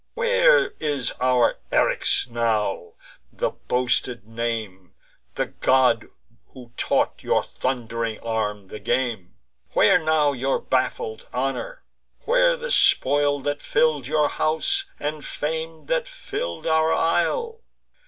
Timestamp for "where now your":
9.73-10.57